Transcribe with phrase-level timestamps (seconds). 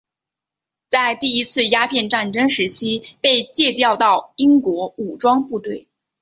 [0.89, 5.89] 在第一次鸦片战争时期被借调到英国武装部队。